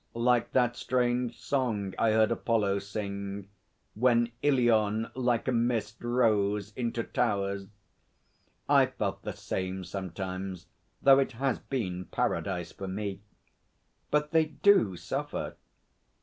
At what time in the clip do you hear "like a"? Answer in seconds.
5.13-5.51